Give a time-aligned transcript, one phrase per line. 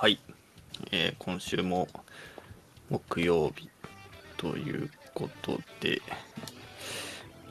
[0.00, 0.20] はい、
[0.92, 1.88] えー今週も
[2.88, 3.68] 木曜日
[4.36, 6.00] ということで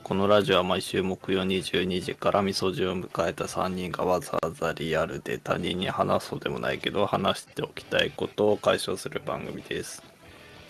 [0.02, 10.02] このラジオは毎週木曜22時からみそじを迎えた3人がわざわざリアルで他人に話そうでもないけど話しておきたいことを解消する番組です。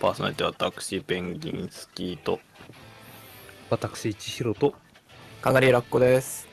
[0.00, 2.40] パーソナリティは私ペンギンスキーと。
[3.70, 4.74] 私、千尋と、
[5.40, 6.48] かがりラッコです。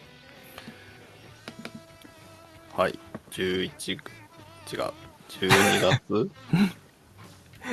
[2.78, 3.00] はい。
[3.32, 3.98] 11
[4.72, 6.30] 違う12月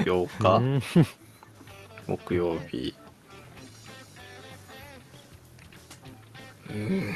[0.05, 0.83] 8日、うん
[2.07, 2.95] 木曜日
[6.69, 7.15] うん。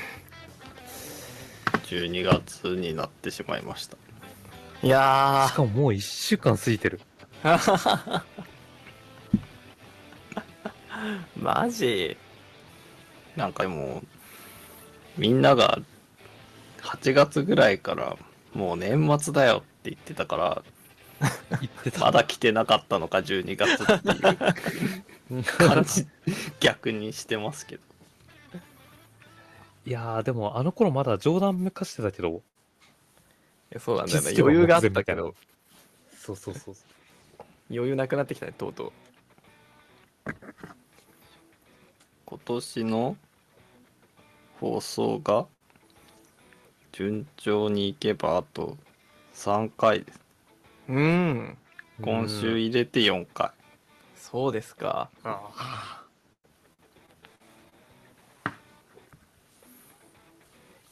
[1.85, 3.97] 12月になってしまいました
[4.83, 7.01] いやしかももう1週間過ぎてる。
[7.43, 8.23] ー。
[11.41, 12.17] マジ？
[13.37, 14.03] なんかも
[15.17, 15.79] うみんなが
[16.83, 18.17] 8月ぐらいから
[18.55, 19.62] もう年末だよ
[19.93, 20.63] って言ってたから。
[21.98, 24.09] まだ来てなかったのか12月って
[25.33, 26.06] いう 感じ
[26.61, 27.83] 逆にしてますけど
[29.87, 32.43] いやー、でもあの頃まだ冗談めかしてたけど、
[33.78, 34.34] そうなんだよね。
[34.37, 35.37] 余裕があったけど、
[36.19, 36.75] そうそうそう。
[37.71, 38.93] 余裕なくなってきたね、とうとう。
[42.25, 43.17] 今年の
[44.59, 45.47] 放送が
[46.91, 48.77] 順調にいけばあと
[49.37, 50.20] 3回です
[50.89, 51.59] うん。
[52.03, 53.51] 今週入れて4回
[54.17, 55.09] そうですか。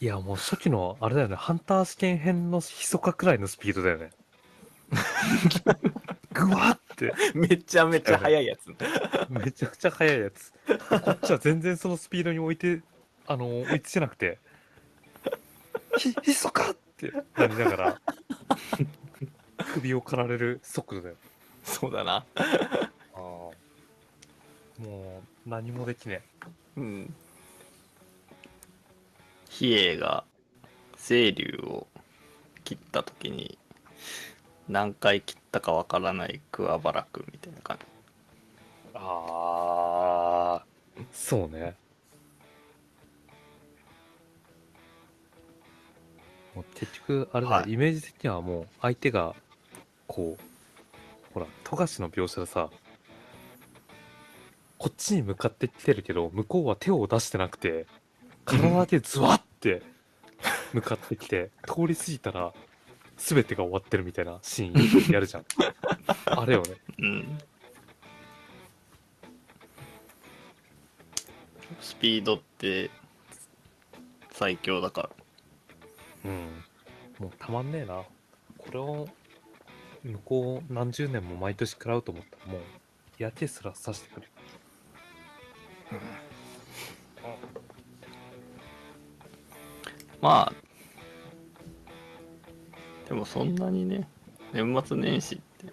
[0.01, 4.11] いや、もう初期の、あれだよね、ハンター試験編の密かくらいのスピードだよね。
[6.33, 8.69] ぐわって、めちゃめちゃ速いやつ。
[9.31, 10.53] めちゃくちゃ速いやつ。
[11.03, 12.83] こっちは全然そのスピードに置いて、
[13.27, 14.39] あの、追いつけなくて、
[15.97, 18.01] ひ、ひそかってなりながら、
[19.75, 21.17] 首を刈られる速度だよ。
[21.63, 22.15] そうだな。
[22.15, 22.25] あ
[23.15, 23.21] あ。
[23.21, 23.55] も
[24.77, 26.23] う、何もできね
[26.77, 27.15] うん。
[29.49, 30.25] 比叡が
[30.97, 31.87] 清流を
[32.65, 33.59] 切った時に
[34.69, 37.85] 何回切ったかわからない桑原君みたいな感じ
[38.95, 38.99] え。
[38.99, 40.65] ああ。
[41.13, 41.77] そうね。
[46.55, 49.35] もう結局、あれだね、はいイメージ的にはもう相手が、
[50.07, 50.43] こう、
[51.33, 52.71] ほら、富樫の描写でさ、
[54.79, 57.87] こっちに向かってきてるけど、向こうは手を出してなくて、
[58.45, 59.83] 体だけズワッて
[60.73, 62.53] 向かってきて、通り過ぎたら、
[63.17, 65.45] 全てが終わってるみたいなシーンやるじゃん。
[66.27, 66.75] あれよね。
[66.99, 67.39] うん
[71.81, 72.91] スピードって
[74.33, 75.11] 最強だから
[76.25, 76.65] うん。
[77.19, 78.03] もうたまんねえな。
[78.59, 79.09] これを、
[80.03, 82.63] 向こう何十年も毎年食らうと思ったら、もう、
[83.19, 84.29] やけすら刺してくる。
[90.21, 90.53] まあ
[93.07, 94.09] でもそんなにね
[94.55, 95.73] 年末年始って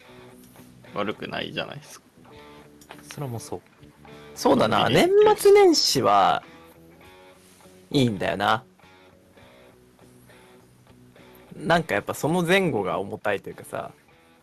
[0.94, 2.06] 悪くないじゃないですか
[3.14, 3.62] それはもうそう。
[4.36, 4.90] そうだな。
[4.90, 6.44] 年末年始は、
[7.92, 8.64] いいんだよな。
[11.56, 13.92] なんかやっぱその前後が重たいというかさ、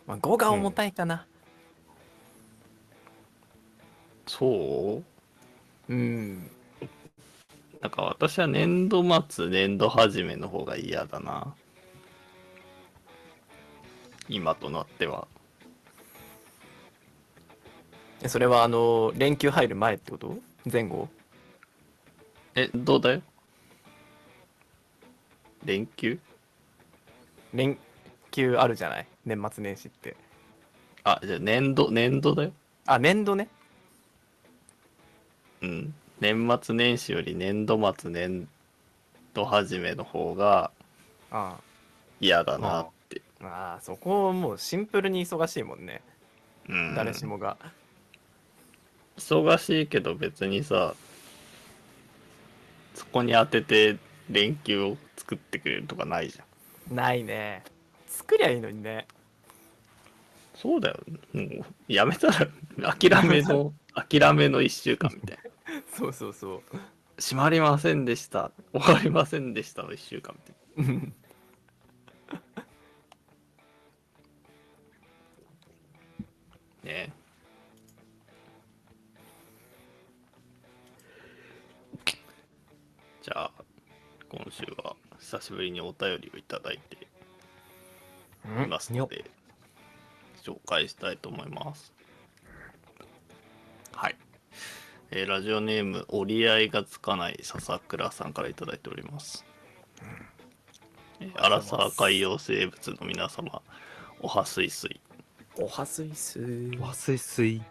[0.07, 1.25] まあ、5が重たいかな。
[4.27, 5.01] そ
[5.89, 5.93] う？
[5.93, 6.49] うん。
[7.81, 11.53] なんか私は年度末年度始めの方が嫌だな。
[14.27, 15.27] 今となっては。
[18.21, 20.37] えそれはあの、連休入る前ってこと？
[20.71, 21.07] 前後？
[22.53, 23.21] えどうだよ？
[25.63, 26.19] 連休？
[27.53, 27.77] 連
[28.31, 29.07] 休あるじゃない？
[29.25, 30.15] 年末年始って。
[31.03, 32.51] あじゃあ年度年度だよ
[32.85, 33.47] あ、年度ね。
[35.61, 38.47] うん年末年始より年度末年
[39.33, 40.71] 度始めの方が
[41.31, 41.57] あ
[42.19, 46.01] 嫌だなってあああ、そこもうシンプルに忙しいもんね。
[46.67, 47.57] うん誰しもが。
[49.17, 50.93] 忙しいけど別にさ
[52.95, 53.97] そこに当てて
[54.29, 56.45] 連休を作ってくれるとかないじゃん
[56.91, 57.63] ないね。
[58.07, 59.07] 作りゃいいのにね。
[60.55, 60.99] そうだよ
[61.31, 66.63] もうやめたら諦めの 諦めの1週間みたいな そうそうそう。
[67.17, 70.37] 閉まりませんでした終わりませんでしたの1週間
[70.77, 71.13] みたいうん
[76.83, 77.13] な ね
[83.21, 83.51] じゃあ
[84.29, 86.97] 今週は久しぶりにお便りをいただいて
[88.63, 89.25] いますので、
[90.43, 91.93] 紹介したいと思います。
[93.93, 94.15] はい。
[95.11, 99.45] えーラジオネーム、折り合いがつかない笹倉さんからいただいております。
[101.19, 103.61] えー、アラサー海洋生物の皆様、
[104.21, 104.99] おはすいすい。
[105.61, 106.39] おはすいす
[106.79, 107.61] わすいすい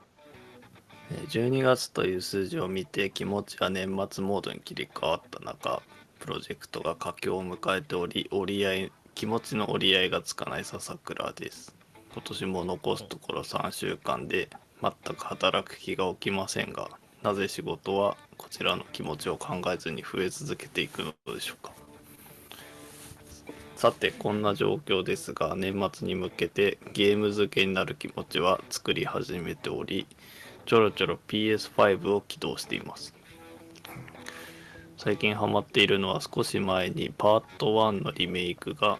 [1.10, 5.80] えー12月という数字を見て気持ちが年末モードに切り替わった中
[6.18, 11.74] プロジェクトが佳境を迎えており折り合い気持ちの折り合いがつかない笹倉です。
[12.12, 14.48] 今年も残すところ3週間で
[14.82, 16.90] 全く働く気が起きませんが
[17.22, 21.72] なぜ仕事はこちらの気持ちを考えずに増え続けていくのでしょうか。
[23.76, 30.08] さてこんな状況ですが年末に向けてゲーム付けになる気持ちは作り始めており
[30.66, 33.14] ちょろちょろ PS5 を起動しています。
[34.98, 38.98] 最近ハマっているのは少し前にパート1のリメイクが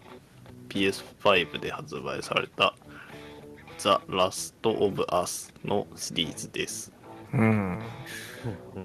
[0.69, 2.77] PS5 で発売された
[3.79, 6.93] The Last of Us のシリーズです
[7.35, 7.81] うん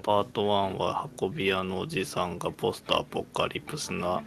[0.02, 4.24] パート1は運び屋のおじさんがポストアポカリプスな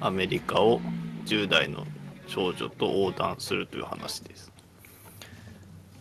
[0.00, 0.80] アメリカを
[1.26, 1.86] 10代の
[2.26, 4.50] 少女と横断するという話です。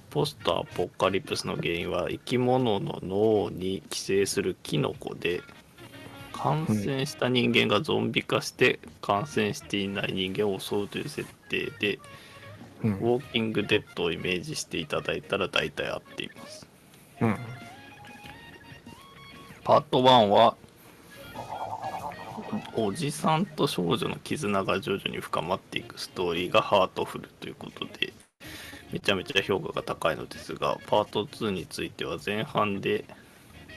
[0.10, 5.42] ポストアポカリプスの原因は生き物の脳に寄生するキノコで
[6.44, 12.00] 感染した人間がゾンビ化して感染していない人間を襲うという設定で
[12.84, 16.68] うんウォーキングデッドをイメージしていただいたら大体合っています。
[17.22, 17.38] うん
[19.64, 20.58] パート1は
[22.76, 28.12] おじさんと少女の絆が徐々に深まっていくストーリーがハートフルということで
[28.92, 33.06] めちゃめちゃ評価が高いのですがパート2については前半で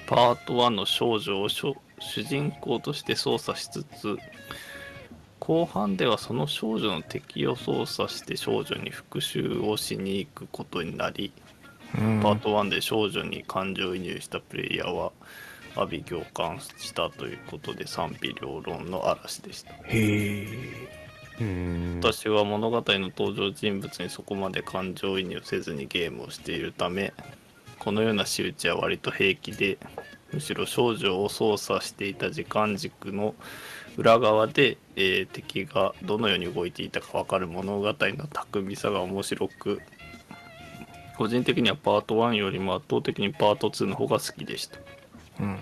[0.09, 1.49] パート1の少女を
[1.99, 4.19] 主人公として操作しつつ
[5.39, 11.33] 後半ではその少女の敵を操作して少女に復讐をしに行くことになり
[11.99, 12.21] うん。
[12.21, 15.13] パート1で少女に感情移入したプレイヤーは
[15.77, 19.73] 阿鼻共感したということで賛否両論の嵐でした。
[19.73, 21.07] へえ
[22.01, 27.13] 私は物語の登場人物にそこまで感情移入せずにゲームをしているため
[27.79, 29.77] このような仕打ちは割と平気で
[30.37, 33.35] むしろ少女を操作していた時間軸の
[33.97, 37.95] 裏側で、えー敵がどのように動いていたか分かる物語の
[38.27, 39.81] 巧みさが面白く
[41.17, 44.79] 個人的にはパート1よりも圧倒的にパート2の方が好きでした。
[45.41, 45.59] うん。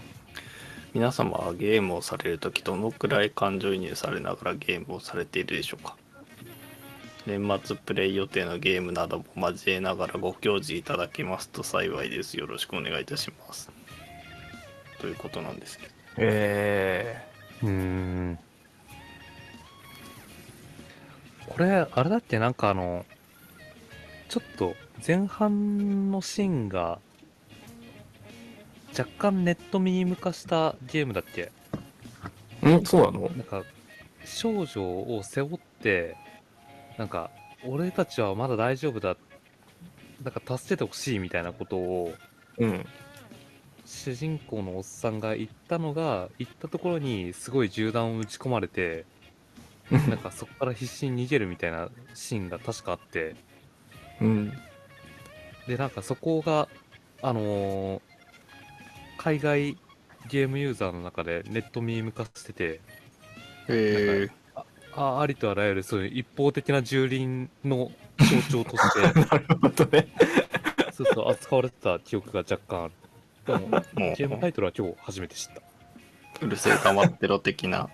[0.93, 5.97] 皆様はゲームをされるときどのくらい感情移入されながらゲームをされているでしょうか？
[7.27, 12.37] 年末プレイ予定のゲームなども交えながらご教示いただけますと幸いです。
[12.37, 13.71] よろしくお願いいたします
[15.05, 15.93] ということなんですけど。
[16.17, 17.23] え
[17.63, 18.39] うーん。
[21.47, 23.05] これあれだっけなんかあの
[24.31, 24.75] ちょっと
[25.07, 26.99] 前半のシーンが
[28.99, 31.53] 若干ネットミーム化したゲームだっけ？
[32.67, 32.87] ん？
[32.87, 33.29] そうなの？
[33.29, 33.63] なんか
[34.25, 36.17] 少女を背負って
[36.97, 37.31] なんか
[37.67, 39.19] 俺たちはまだ大丈夫だ。
[40.23, 42.15] なんか助けてほしいみたいなことを
[42.57, 42.87] うん
[43.85, 49.05] 主人公のおっさんが言ったのが行ったところにすごい銃弾を撃ち込まれて
[49.91, 53.37] なんかそこから必死に逃げるみたいなシーンが確かあって。
[54.21, 54.53] うん。
[55.67, 56.69] でなんかそこが
[57.23, 58.01] あのー
[59.17, 59.79] 海外
[60.29, 62.81] ゲームユーザーの中でネットミーム化してて
[63.69, 64.29] へ
[64.93, 70.09] あありとあらゆるそういう一方的な蹂躙の象徴として なるほどね。
[70.93, 72.93] そうそう扱われてた記憶が若干ある
[73.47, 73.81] でもも
[74.17, 75.53] ゲームタイトルは今日初めて知っ
[76.43, 77.89] ううるせえ黙ってろ的な。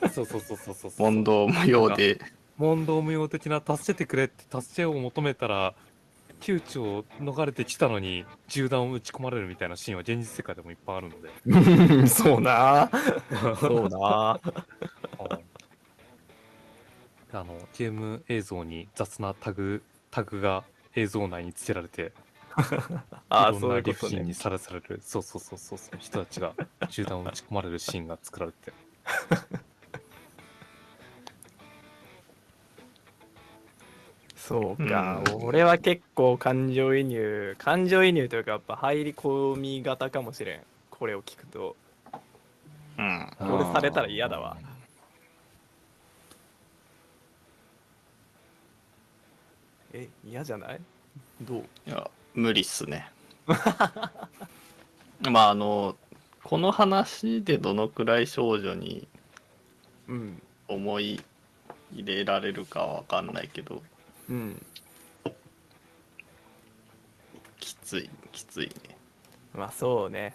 [0.00, 0.90] たそうそうそうそうそう。
[0.90, 2.20] そう問答無用で。
[2.58, 5.74] 問答無用的な助けてくれって助けを求めたら
[6.40, 11.30] 窮地を逃れてきたのに銃弾を撃ち込まれるみたいなシーンは現実世界でもいっぱいあるので。
[11.46, 12.90] うんそうな。
[13.60, 14.40] そうな。
[17.34, 20.64] あのゲーム映像に雑なタグタグが
[20.94, 22.12] 映像内につけられて
[23.28, 24.16] あいろんな理不そういうことね。
[24.16, 25.00] 尽にさらされる。
[25.02, 25.98] そうそうそうそうそう。
[25.98, 26.52] 人たちが
[26.90, 28.72] 銃弾を撃ち込まれるシーンが作られて。
[34.36, 35.44] そうか、うん。
[35.44, 37.54] 俺は結構感情移入。
[37.58, 40.60] 感情移入というかやっぱ入り込み型かもしれん。
[40.90, 41.76] これを聞くと。
[42.98, 43.30] うん。
[43.40, 44.56] 俺されたら嫌だわ。
[49.94, 50.80] え嫌じゃない？
[51.42, 51.64] どう？
[51.86, 53.10] いや無理っすね。
[53.46, 55.96] まああの
[56.42, 59.06] この話でどのくらい少女に
[60.08, 61.20] うん思い
[61.92, 63.82] 入れられるかは分かんないけど
[64.28, 64.66] うん。
[67.60, 68.96] きついきついね。
[69.54, 70.34] まあそうね。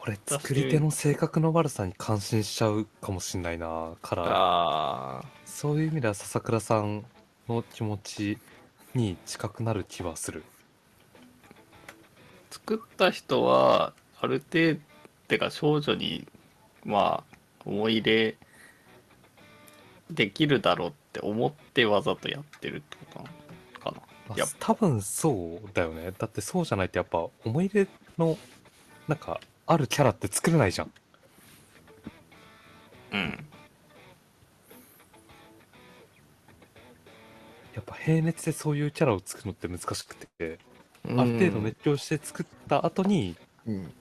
[0.00, 4.22] 俺作り手の性格の悪さに感心しちゃうかもしんないなから。
[4.24, 7.04] ああそういう意味では笹倉さん
[7.48, 8.38] の気持ち
[8.94, 10.42] に近くなる気はする。
[12.50, 14.80] 作った人はある程度
[15.28, 16.26] てか少女に
[16.84, 18.36] まあ思い入れ
[20.10, 23.24] できるだろうって思ってわざとやってるってこ
[23.74, 23.96] とかな？
[23.96, 26.12] まあいや多分そうだよね。
[26.18, 28.38] だってそうじゃないとやっぱ思い入れの
[29.06, 30.90] なんかあるキャラって作れないじゃん。
[33.12, 33.47] うん
[37.78, 40.58] やっぱ平熱でそういうキャラを作るのって難しくて、
[41.08, 41.20] うん。
[41.20, 43.92] ある程度熱狂して作った後にうん。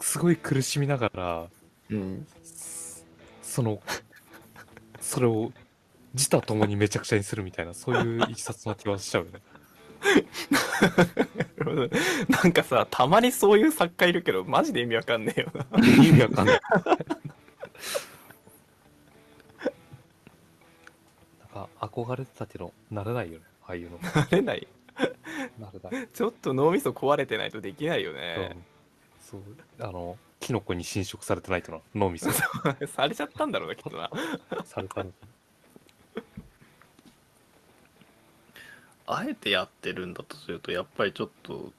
[0.00, 1.46] すごい苦しみながら
[1.90, 2.26] うん。
[3.42, 3.82] その
[5.02, 5.52] それを
[6.14, 9.40] 自他ともにめちゃくちゃにするみたいなそういういきさつな気はしちゃうよね。
[12.30, 15.66] なんかさたまにそういう作家いるけどマジで意味わかんねえよな。
[16.02, 16.60] 意味わかんない
[21.68, 23.98] か憧れてたけどなれないよねああいうの。
[23.98, 24.66] なれない？
[25.58, 26.08] なれない。
[26.12, 28.56] ちょっと脳みそ壊れてないとできないようんね
[29.20, 29.42] そう。
[29.78, 32.30] あのキノコに侵食されてないとな脳みそ。
[32.86, 34.10] されちゃったんだろうなきっとな。
[34.64, 35.12] されたの
[39.06, 41.72] あえてやってるんだとするとやっぱりちょっと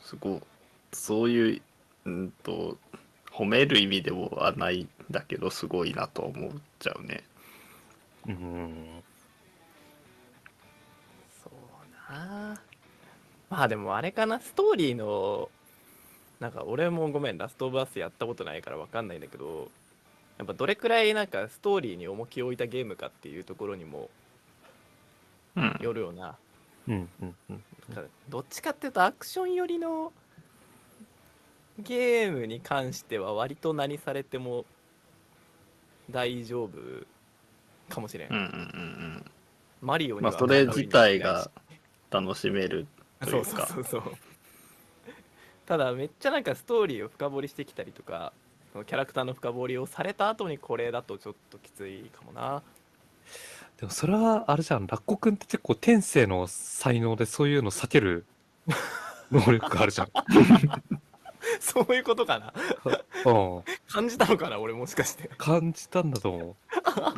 [0.00, 0.40] すごい
[0.92, 1.62] そういう
[2.04, 2.76] うんと
[3.30, 7.24] 褒める意味でもはないんだけどすごいなと思っちゃうね
[8.26, 9.02] うん。
[11.42, 12.60] そうな。
[13.50, 14.40] まあでもあれかな。
[14.40, 15.50] ストーリーの
[16.40, 19.70] なんか俺もごめんラストオブアスやったことないからわかんないんだけど
[20.38, 24.10] やっぱどれくらいなんかストーリーに重きを置いたゲームかっていうところにも
[25.56, 26.36] うんよるよな。
[26.88, 27.64] うんうんうん。
[27.88, 30.12] だからどっちかっていうとアクション寄りの
[31.78, 34.64] ゲームに関しては割と何されても
[36.10, 36.70] 大丈夫
[37.88, 38.52] かもしれん、うんうんうんう
[39.18, 39.24] ん。
[39.80, 41.50] マリオにはまあそれ自体が
[42.10, 42.86] 楽しめる
[43.20, 43.66] とそいううか。
[43.66, 44.12] そうそうそう
[45.66, 48.32] ただめっちゃなんかストーリーを深掘りしてきたりとか
[48.72, 52.62] そのキャラクターの深掘りをされた後にこれだとちょっときついかもな。
[53.78, 54.86] でもそれはあれじゃん。
[54.86, 58.26] ラッコくんって結構天性の才能でそういうの避ける
[59.32, 60.08] 能力があるじゃん。
[61.60, 62.52] そういうことかな。
[63.24, 63.62] うん。
[63.88, 65.30] 感じたのかな俺もしかして。
[65.38, 66.56] 感じたんだと思う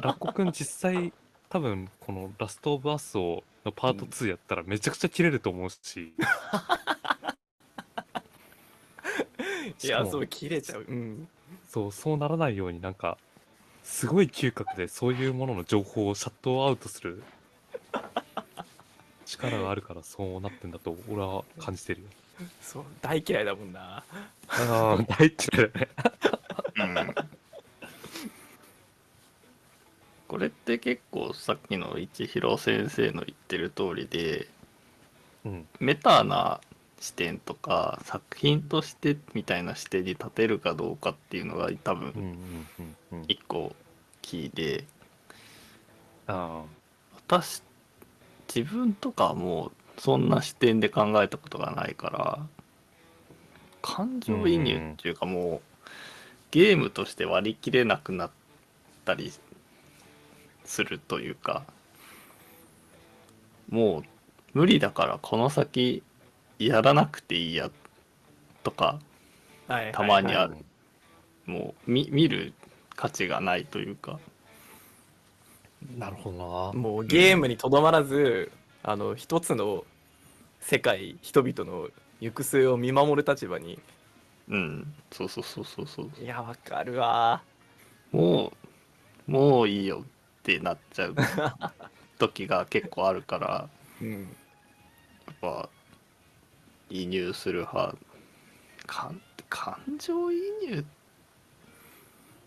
[0.01, 1.13] ラッコくん実際
[1.49, 6.15] 多分この「ラスト・オブ・アス」をのパート2やったらめちゃくちゃ切れると思うし、
[9.83, 10.83] いやそう切れちゃう。
[10.89, 11.29] うん。
[11.69, 13.19] そうそうならないようになんか
[13.83, 17.23] すごい嗅覚でそういうものの情報をシャットアウトする
[19.27, 22.09] 力があるからそうなってんだと俺は感じてるよ。
[22.61, 23.97] そう大嫌いだもんな。
[23.97, 24.05] あ
[24.49, 25.71] あ大嫌い。
[25.73, 25.89] だね
[26.77, 26.85] う
[27.33, 27.36] ん
[30.29, 34.49] これって結構さっきの一広先生の言ってる通りで
[35.45, 35.67] うん。
[35.79, 36.61] メタな
[37.01, 42.39] 視点とか作品としてみたいな視点に立てるかどうかっていうのが多分
[43.29, 43.75] 一個
[44.23, 44.85] キーで。
[46.27, 46.63] あ
[47.29, 47.63] 私
[48.53, 52.47] 自分とかはもうそんな視点で考えたことがないから
[53.83, 55.89] 感情移入っていうかもう
[56.51, 58.31] ゲームとして割り切れなくなっ
[59.05, 59.33] たり
[60.67, 61.65] するというか
[63.71, 64.03] もう
[64.53, 66.03] 無理だからこの先
[66.59, 67.71] やらなくていいや
[68.63, 68.99] とか
[69.69, 70.57] はいはいたまにあある。
[71.47, 72.53] もう見見る
[72.95, 74.19] 価値がないというか。
[75.97, 76.81] なるほどな。
[76.81, 78.51] もうゲームにとどまらず、
[78.83, 79.85] あの一つの
[80.61, 81.89] 世界人々の
[82.21, 83.79] 行く末を見守る立場に。
[84.49, 84.95] うん。
[85.13, 86.11] そうそうそうそうそう。
[86.21, 87.43] いやわかるわ。
[88.13, 88.53] も
[89.29, 90.05] うもういいよ
[90.47, 91.17] ってなっちゃう
[92.19, 93.69] 時が結構あるから
[94.01, 94.23] うん
[95.27, 95.69] やっぱ
[96.89, 97.97] 移入する派。
[98.87, 100.85] 感感情移入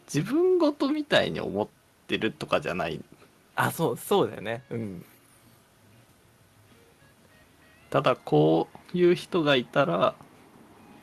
[0.06, 1.68] 自分ごとみたいに思っ
[2.08, 3.02] てるとかじゃない。
[3.56, 4.64] あそうそうだよね。
[4.70, 5.06] うん。
[7.90, 10.16] ただこういう人がいたら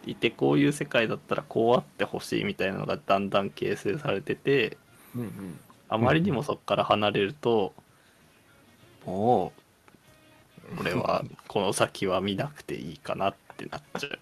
[0.06, 4.78] いてこういう世界だったらこうあってほしいみたいなのがだんだん形成されてて
[5.14, 7.73] うんうんあまりにもそこから離れると、
[9.05, 9.52] も
[10.76, 14.19] う俺は この先は見なくていいかなってなっちゃう。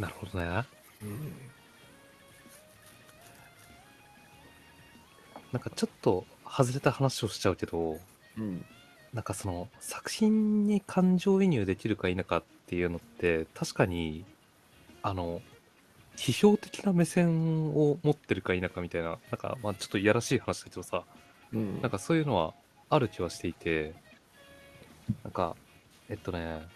[0.00, 0.64] なるほどね
[1.02, 1.32] うん。
[5.52, 7.98] なんかちょっと外れた話をしちゃうけど、
[8.36, 8.64] うん。
[9.12, 14.24] なんかその作品に感情移入できるか否かっていうのって確かに
[15.02, 15.40] あの
[16.18, 21.04] 批評的な目線を持ってるか否かみたいななんかまあちょっといやらしい話だけどさ
[21.52, 22.54] うんなんかそういうのは
[22.90, 23.94] ある気はしていて
[25.22, 25.54] なんか
[26.08, 26.66] えっとね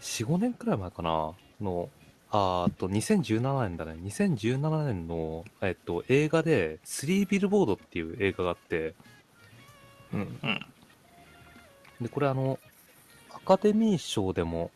[0.00, 1.88] 45年くらい前かなの
[2.30, 8.94] あーあと2017年だね2017年の、えっと、映画で「スリービルボード」っていう映画があって
[10.12, 10.60] うんうん。
[12.00, 12.58] で、これあの、
[13.30, 14.70] アカデミー賞でも、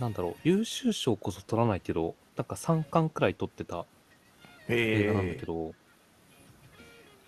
[0.00, 3.84] なんだろう、優秀賞こそ取らないけど、なんか3冠くらい取ってた
[4.68, 5.74] 映画なんだけど、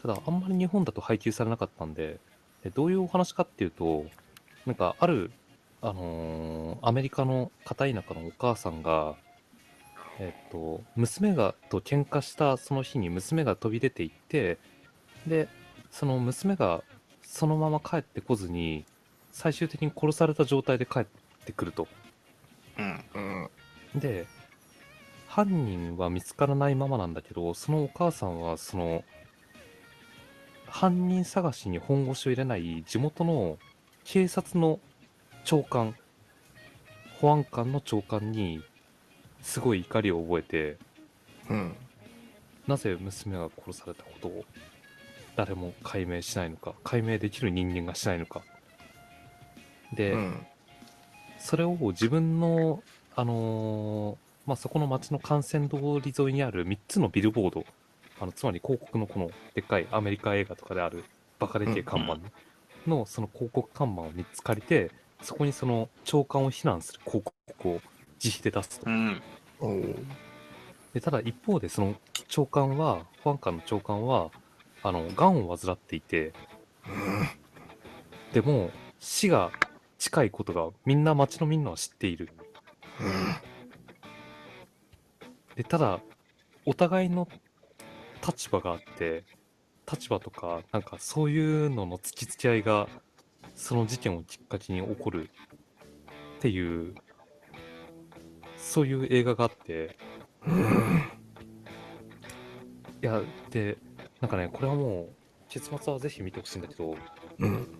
[0.00, 2.18] ただあんまり日本だと配給されなかったんで、
[2.64, 4.06] でどういうお話かっていうと、
[4.64, 5.30] なんかある、
[5.82, 9.16] あのーアメリカの片田舎のお母さんが、
[10.18, 14.58] えっと、娘がと喧嘩したその日に娘が飛び出ていって、
[15.26, 15.48] で、
[15.90, 16.82] その娘が
[17.22, 18.86] そのまま帰ってこずに、
[19.30, 21.06] 最終的に殺された状態で帰っ
[21.44, 21.86] てくると。
[23.94, 24.26] で、
[25.28, 29.04] 犯人は見つからないままなんだけど、そのお母さんは、その、
[30.66, 33.58] 犯人探しに本腰を入れない地元の
[34.04, 34.80] 警察の
[35.44, 35.94] 長官、
[37.20, 38.62] 保安官の長官に、
[39.42, 40.78] すごい怒りを覚えて、
[41.50, 41.76] うん
[42.66, 44.44] なぜ娘が殺されたことを
[45.34, 48.42] 誰も解明しないのか、解明できる人間がしないのか。
[49.94, 50.46] で、うん
[51.38, 52.84] それを自分の、
[53.14, 54.16] あのー
[54.46, 57.64] まあ、そこの町の幹線通り沿いにある3つのビルボード、
[58.20, 61.04] あのつまり広告のこのでっかいアメリカ映画とかである
[61.38, 62.18] バカでけえ看板
[62.88, 64.90] のその広告看板を3つ借りて、
[65.22, 67.80] そこにその長官を非難する広告を
[68.22, 68.90] 自費で出すとう。
[68.90, 70.06] ん。
[70.92, 71.94] でただ一方でその
[72.28, 74.30] 長官は、保安官の長官は、
[74.82, 76.32] あの、癌を患っていて、
[78.32, 79.52] でも死が
[79.98, 82.30] 近いことがみんな町のみんなは知っている。
[85.54, 86.00] で、ただ、
[86.64, 87.28] お互いの
[88.26, 89.24] 立場があって、
[89.90, 92.88] 立場とか、なんかそういうのの突きつけ合いが、
[93.54, 95.30] その事件をきっかけに起こる
[96.36, 96.94] っていう、
[98.56, 99.98] そういう映画があって、
[103.02, 103.76] いや、で、
[104.20, 105.14] なんかね、これはもう、
[105.48, 106.96] 結末はぜひ見てほしいんだけど、
[107.38, 107.78] うん。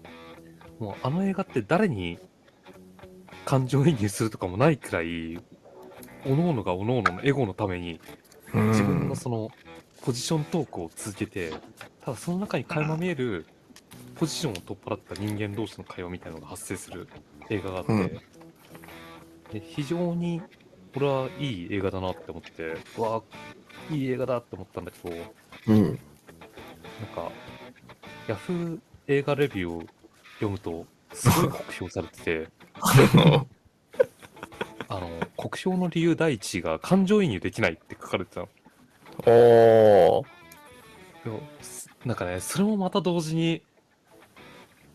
[0.79, 2.19] もうあの映画って誰に
[3.45, 5.41] 感情移入するとかもないくらい、
[6.25, 8.01] 各々が各々のエゴのために
[8.53, 9.51] 自分のその
[10.03, 11.53] ポジショントークを続けて、
[12.05, 13.47] ただその中に垣間見える
[14.15, 17.09] ポジションを取っ払った人間同士の会話みたいなのが発生する
[17.51, 18.09] 映画があって、うん。
[18.09, 20.41] で非常に
[20.95, 23.23] 俺はいい映画だなって思って、うわ
[23.91, 25.15] あ、いい映画だって思ったんだけど、
[25.69, 25.83] うん。
[25.83, 25.95] なん
[27.15, 27.33] か、
[28.29, 29.83] ヤフー映画レビューを
[30.35, 32.49] 読むと、すごい酷評されてて、
[34.89, 38.49] あの、酷評の理由第一位が感情移入できないって書かれてたの。
[39.27, 40.27] おー。
[41.25, 43.63] いやすなんかね、それもまた同時に、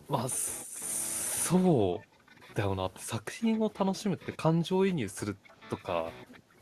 [0.08, 5.36] まあ、そうだよなって、作品を楽しむって感情移入する
[5.70, 6.10] とか、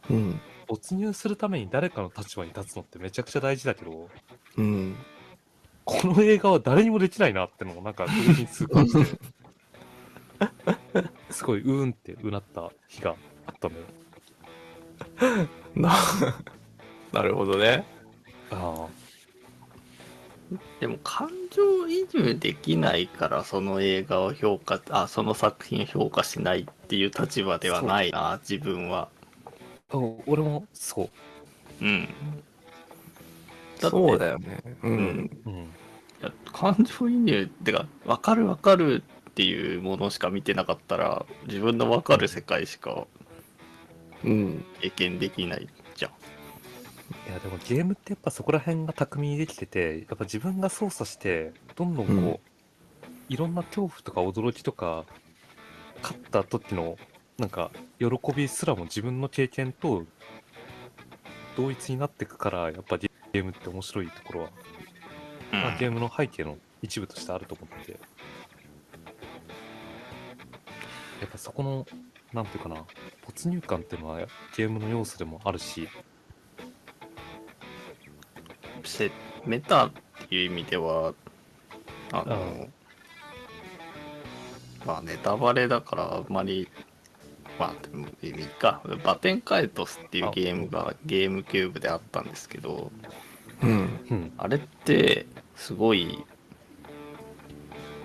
[0.09, 0.41] うん。
[0.69, 4.09] 没入するために誰かの立場に立つのってめちゃくちゃ大事だけど、
[4.57, 4.97] うん。
[5.85, 9.19] この映画は誰にもできないなってのをなんか同時に痛感して、
[11.31, 13.15] すごいうーんってうなった日が
[13.47, 13.85] あったのよ。
[15.75, 15.93] な
[17.13, 17.85] なるほどね。
[18.51, 18.87] あ
[20.81, 29.09] でも感情移入できないからその映画を評価あその作品を評価しないっていう立場ではないな自分は。
[29.91, 31.11] あ、俺もそ
[31.81, 31.85] う。
[31.85, 32.09] うん。
[33.79, 34.63] そうだよね。
[34.83, 35.31] うん。
[35.47, 35.71] うん。
[36.23, 39.03] いや感情移入ってか分かる分かる
[39.37, 43.07] っていうものしか見てなかったら自分の分かる世界しか
[44.25, 44.65] うん。
[44.81, 46.11] 経験できないじゃん。
[47.31, 52.39] いやでもゲームってやっぱそこら辺が巧みにできてて、やっぱ自分が操作して、どんどんこう、うん。
[53.29, 55.05] いろんな恐怖とか驚きとか、
[56.03, 56.97] 勝った時の
[57.39, 60.07] なんか喜びすらも自分の経験と
[61.59, 64.51] 同一になっていくから、やっぱゲゲームって面白いところは、
[65.53, 65.61] うん。
[65.61, 68.01] まあ、ゲームの背景の一部としてあると思って
[71.21, 71.87] やっぱそこの、
[72.33, 72.85] なんていうかな、
[73.25, 74.21] 没入感っていうのは
[74.57, 75.89] ゲームの要素でもあるし、
[78.85, 79.11] せ
[79.45, 79.91] メタっ
[80.29, 81.15] ていう意味では
[82.13, 82.69] あの
[84.87, 86.69] まあネタバレだからあんまり
[87.59, 92.91] まあでもいいか「バテンカエトス」っていうゲームがゲームキューブであったんですけど。
[93.63, 93.71] うん。
[94.11, 94.33] うん。
[94.37, 96.25] あれってすごい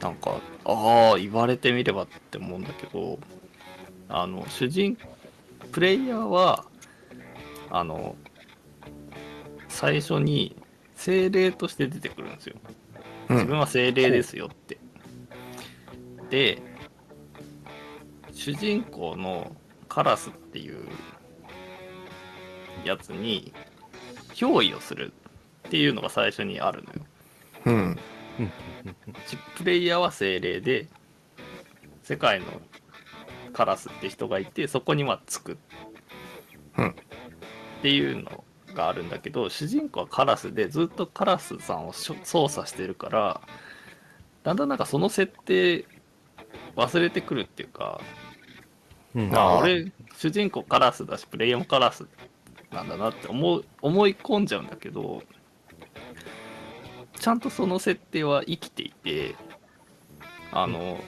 [0.01, 3.19] なんかああ言われてみればって思うんだけど
[4.09, 4.97] あの主人
[5.71, 6.65] プレイヤーは
[7.69, 8.15] あの
[9.67, 10.55] 最初に
[10.95, 12.55] 精霊として出てくるんですよ
[13.29, 13.35] うん。
[13.37, 14.77] 自分は精霊ですよって。
[16.29, 16.61] で
[18.33, 19.55] 主人公の
[19.87, 20.87] カラスっていう
[22.83, 23.53] やつに
[24.33, 25.13] 憑依をする
[25.67, 26.99] っていうのが最初にあるのよ。
[27.65, 27.99] うん。
[28.39, 28.51] うん。
[29.27, 30.87] ちプレイヤーは精霊で
[32.03, 32.45] 世界の
[33.53, 35.57] カラスって人がいてそこにまあつく
[36.77, 36.93] うんっ
[37.81, 43.41] ていうのがあるんだけど主人公はカラスでずっとカラスさんを操作してるから
[44.43, 45.85] だんだんなんかその設定
[46.75, 47.99] 忘れてくるっていうか
[49.13, 49.21] う
[49.59, 52.05] 俺主人公カラスだしプレイヤーもカラス
[52.71, 55.21] なんだなって思う思い込んじゃうんだけど
[57.21, 59.35] ちゃんとその設定は生きていて
[60.51, 60.99] あの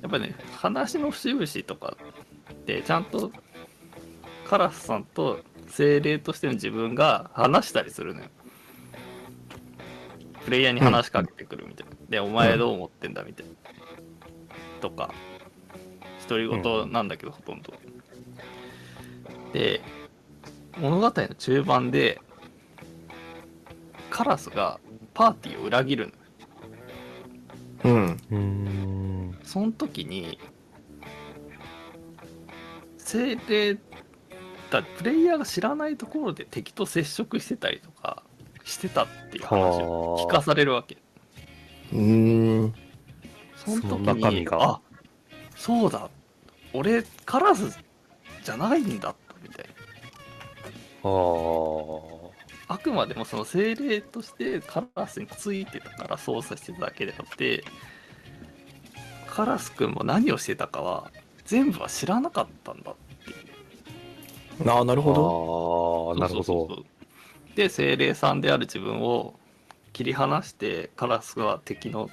[0.00, 1.96] やっぱね話の節々とか
[2.50, 3.30] ってちゃんと
[4.48, 8.26] カラスさんと精霊としての自分が話したりするのよ。
[10.44, 13.52] プレイヤーに話しかけてくるみたいな、でお前どう思ってんだみたいな。
[14.80, 15.14] とか
[16.28, 17.72] 独り言なんだけど、ほとんど。
[19.52, 19.80] で、
[20.78, 22.20] 物語の中盤で、
[24.12, 24.78] カラスが
[25.14, 26.12] パーティーを裏切る
[27.82, 27.90] の。
[27.90, 28.04] うん。
[28.04, 29.38] うーん。
[29.42, 30.38] その時に、
[32.98, 33.78] 精霊
[34.70, 38.22] だプレイヤーが知らないところで敵と接触してたりとか
[38.64, 40.98] してたっていう話を聞かされるわけ。
[41.92, 42.74] うーん。
[43.56, 44.80] その時に、があ
[45.56, 46.10] そうだ、
[46.74, 47.78] 俺、カラス
[48.44, 49.64] じゃないんだみたい
[51.02, 51.10] な。
[51.10, 52.21] ああ。
[52.68, 57.64] あくまでもその精霊としてカラスについてたから操作してただけであって
[59.26, 61.10] カラスくんも何をしてたかは
[61.44, 62.94] 全部は知らなかったんだ
[64.66, 66.14] ああ、なるほど。
[66.14, 66.44] ああ、なるほど。
[66.44, 66.84] そうそうそう
[67.56, 69.34] で精霊さんである自分を
[69.92, 72.08] 切り離してカラスは敵の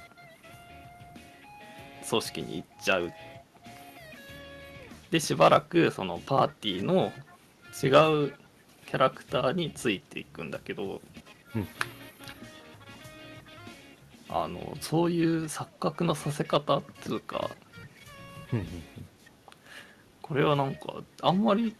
[2.08, 3.12] 組織に行っちゃう
[5.10, 7.12] でしばらくそのパーティーの
[7.82, 8.34] 違う
[8.90, 11.00] キャラクターについていくんだけど、
[11.54, 11.68] うん。
[14.28, 17.50] あのそういう錯覚のさせ方っていうか
[20.22, 21.74] これはなんかあんまり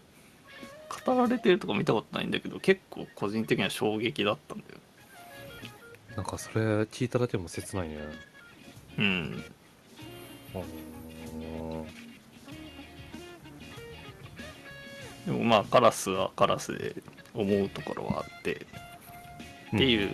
[1.04, 4.78] 語られてるとか見たことないんだけど結構個人的には衝撃だったんだよ。
[6.16, 7.98] なんかそれ聞いただけでも切ないね。
[8.98, 9.44] うん。
[10.54, 10.64] うーん
[15.30, 16.96] でもまあカラスはカラスで
[17.34, 18.66] 思うところはあって
[19.74, 20.10] っていう、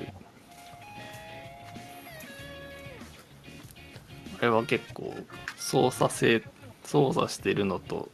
[4.38, 5.14] あれは結構
[5.56, 6.42] 操作性
[6.84, 8.10] 操作してるのと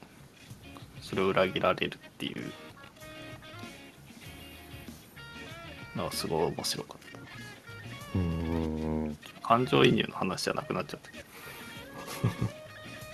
[1.01, 2.53] それを裏切られるっていう。
[5.97, 6.99] のはすごい面白かっ
[8.15, 8.19] た。
[8.19, 8.25] うん。
[8.25, 8.27] う
[9.11, 11.11] ん感情移入の話じゃなくなっちゃった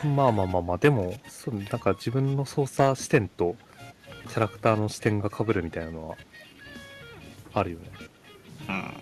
[0.04, 0.14] うん。
[0.14, 3.56] まあまあまあまあ、でも、そうなんか自分の操作視点と
[4.28, 6.16] キャラクターの視点が被るみたいなのは
[7.54, 7.84] あるよね。
[8.68, 8.92] うん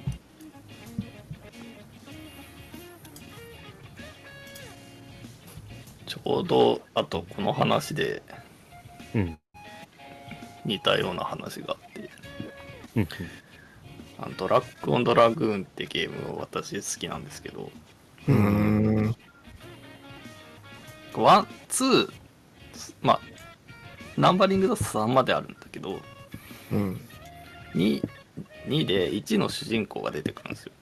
[6.07, 8.23] ちょうどあとこの話で
[9.15, 9.39] うん。
[10.65, 12.11] 似たような話があって
[12.97, 13.09] うん
[14.19, 17.71] あのドラッグオンドラグーンってゲームを私好きなんですけど
[18.29, 19.17] うーん。
[21.17, 22.09] ワンツー
[23.03, 23.21] まあ
[24.17, 26.01] ナンバリングだと3まであるんだけど
[26.73, 27.01] うん。
[27.75, 28.03] 2,
[28.67, 30.73] 2で1の主人公が出てくるんですよ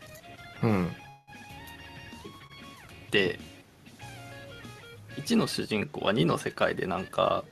[0.62, 0.92] うん。
[3.11, 3.38] で
[5.16, 7.44] 1の主人公は2の世界でなんか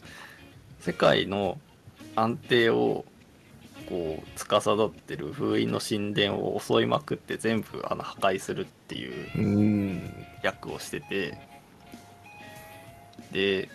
[0.81, 1.59] 世界の
[2.16, 3.05] 安定を
[3.88, 10.23] こう司ってる封印の神殿を襲いまくって全部あの破壊するっていう。
[10.42, 11.38] 役をしてて
[13.31, 13.68] で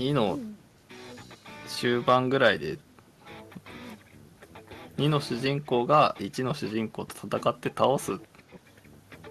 [0.00, 0.38] 2の
[1.66, 2.78] 終盤ぐらいで
[4.96, 8.12] 2の主人公が1の主人公と戦って倒す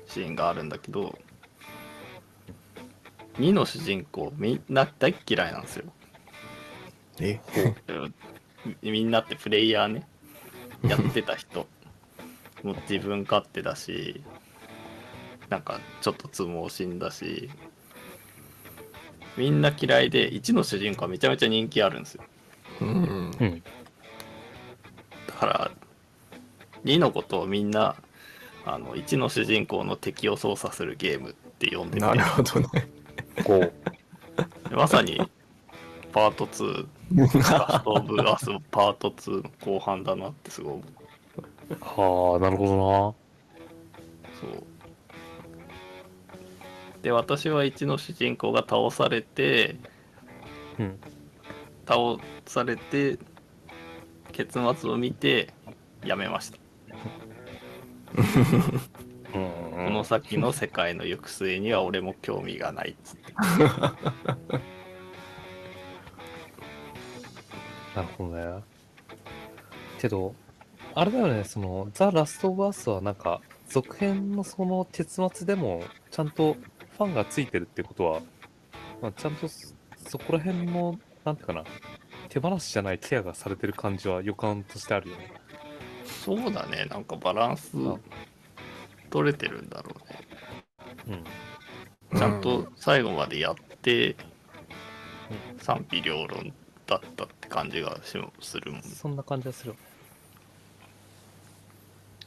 [0.05, 1.17] シーンがあるんだけど
[3.39, 5.85] 2の主人公みんな大っ嫌いなんですよ。
[7.19, 7.39] え？
[8.81, 10.07] みみんなってプレイヤーね。
[10.83, 11.65] やってた人。
[12.63, 14.21] もう自分勝手だし
[15.47, 17.49] なんかちょっとつもしんだし
[19.39, 22.23] みんな嫌いで1の主人公はめちゃめちゃ人気あるんですよ
[22.81, 23.31] うん。
[23.39, 23.63] うん。
[25.39, 25.71] から
[26.83, 27.95] 2のことをみんな
[28.65, 32.67] あの1の主人公の敵を操作するゲームって呼んでてなるほどね。
[33.45, 34.75] こう。
[34.75, 35.21] まさに
[36.11, 36.85] パート2
[37.39, 43.15] ラストオブアスパート2の後半だなってすごい思うはあ、なるほど
[44.41, 44.63] そう
[47.01, 49.75] で私は1の主人公が倒されて
[50.77, 50.85] な。
[50.85, 50.99] うん。
[51.87, 53.17] 倒されて
[54.31, 55.53] 結末を見て
[56.05, 56.57] やめました、
[59.33, 63.33] うんこの先の世界の行く末には俺も興味がないっつって
[67.95, 68.63] なるほどね。
[69.99, 70.33] けど、
[70.95, 76.55] あれだよね、その、ザ・ラスト・オブ・アスはなんか、続編のその結末でも、ちゃんと
[76.99, 78.21] ファンがついてるってことは、
[79.01, 79.73] まあ、ちゃんとそ
[80.05, 81.63] そこら辺の、なんていうかな、
[82.27, 85.31] 手放しじゃないケアがされてる感じは予感としてあるよね。
[86.25, 86.85] そうだね。
[86.89, 87.71] なんかバランス
[89.09, 89.95] 取れてるんだろ
[91.07, 91.23] うね。
[92.11, 92.19] うん。
[92.19, 94.17] ちゃんと最後までやって
[95.61, 96.51] 賛否両論
[96.85, 99.79] だったって感じがしするもんそんな感じがするよね。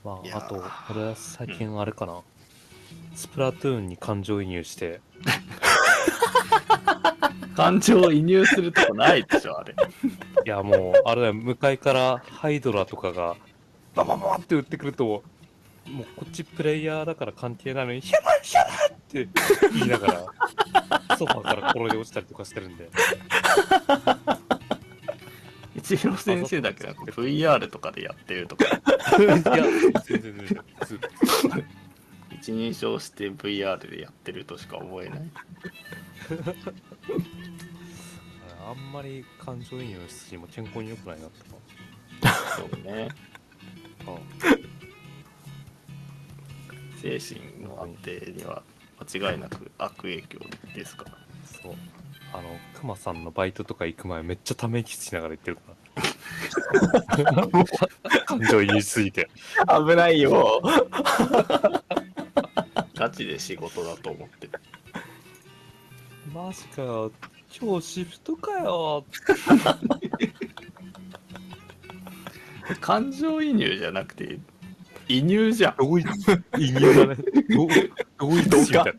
[0.02, 2.22] まあ、あと、俺は最近あれかな、
[3.14, 5.00] スプラトゥーンに感情移入して、
[7.57, 9.74] 感情を移入するとこないでしょあれ
[10.44, 13.37] いやもう、あれだよ、向かいからハイドラとかが、
[13.94, 15.22] ババババって撃ってくると、も
[16.02, 18.68] うこっちプレイヤーだから関係ないのに、ヒャラヒャラっ
[19.09, 19.28] て
[19.72, 20.07] 言いなが
[21.09, 22.88] ら、 ソファーから転げ落ちたりとかしてるんで。
[25.74, 28.64] 一郎先生だけなくて VR とかでやってるとか
[29.18, 29.37] いや、
[30.05, 30.64] 全然全然。
[32.42, 35.20] 一人称して VR でやってるとしか思えない
[38.68, 41.46] あんまり感情移入しすぎも健康に良くないなって
[42.57, 43.11] そうね
[44.05, 44.18] 思う。
[47.00, 48.64] 精神の安定には
[49.00, 50.40] 間違いなく悪影響
[50.74, 51.12] ですから
[51.44, 51.74] そう。
[52.33, 55.76] あの、クマさんのバイトとか行く前めっちゃため息しながら行ってるから。
[58.26, 59.28] 感情移入しすぎて。
[59.68, 60.62] 危ないよ。
[63.12, 64.53] ガチで仕事だと思ってる
[66.33, 67.12] マジかよ。
[67.61, 69.05] 今日シフトかよ。
[72.81, 74.38] 感情移入じゃなくて
[75.09, 75.85] 移入じゃん
[76.59, 77.16] 移入だね。
[77.51, 77.68] 同
[78.18, 78.81] 同一みた？
[78.81, 78.94] いな。